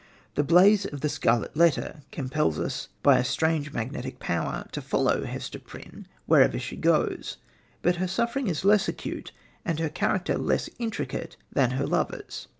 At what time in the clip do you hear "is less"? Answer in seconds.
8.47-8.87